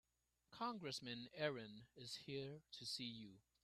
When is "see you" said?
2.87-3.37